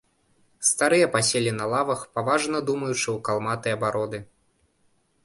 Старыя 0.69 1.09
паселі 1.15 1.51
на 1.59 1.67
лавах, 1.73 2.01
паважна 2.19 2.57
думаючы 2.71 3.05
ў 3.05 3.15
калматыя 3.29 3.75
бароды. 3.85 4.23